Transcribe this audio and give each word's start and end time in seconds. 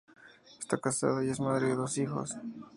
Esta 0.59 0.79
casada 0.79 1.23
y 1.23 1.29
es 1.29 1.39
madre 1.39 1.67
de 1.67 1.75
dos 1.75 1.95
hijos. 1.99 2.35